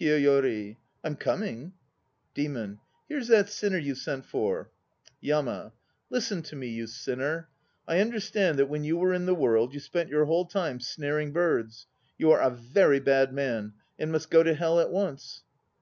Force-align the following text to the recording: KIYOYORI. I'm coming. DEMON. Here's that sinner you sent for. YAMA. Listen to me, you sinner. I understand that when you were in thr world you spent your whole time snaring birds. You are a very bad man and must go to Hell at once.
KIYOYORI. 0.00 0.78
I'm 1.04 1.14
coming. 1.14 1.74
DEMON. 2.32 2.78
Here's 3.06 3.28
that 3.28 3.50
sinner 3.50 3.76
you 3.76 3.94
sent 3.94 4.24
for. 4.24 4.70
YAMA. 5.20 5.74
Listen 6.08 6.40
to 6.44 6.56
me, 6.56 6.68
you 6.68 6.86
sinner. 6.86 7.50
I 7.86 8.00
understand 8.00 8.58
that 8.58 8.70
when 8.70 8.84
you 8.84 8.96
were 8.96 9.12
in 9.12 9.26
thr 9.26 9.34
world 9.34 9.74
you 9.74 9.80
spent 9.80 10.08
your 10.08 10.24
whole 10.24 10.46
time 10.46 10.80
snaring 10.80 11.34
birds. 11.34 11.86
You 12.16 12.30
are 12.30 12.40
a 12.40 12.48
very 12.48 12.98
bad 12.98 13.34
man 13.34 13.74
and 13.98 14.10
must 14.10 14.30
go 14.30 14.42
to 14.42 14.54
Hell 14.54 14.80
at 14.80 14.90
once. 14.90 15.42